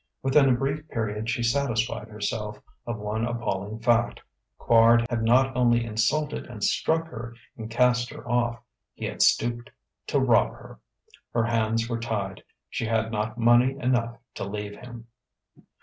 [0.23, 4.19] Within a brief period she satisfied herself of one appalling fact:
[4.59, 8.63] Quard had not only insulted and struck her and cast her off
[8.95, 9.69] he had stooped
[10.07, 10.79] to rob her.
[11.33, 15.05] Her hands were tied: she had not money enough to leave him.